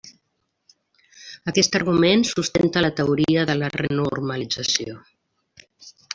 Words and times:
Aquest 1.51 1.77
argument 1.79 2.25
sustenta 2.29 2.83
la 2.87 2.91
teoria 3.01 3.45
de 3.51 3.57
la 3.61 3.71
renormalització. 3.77 4.99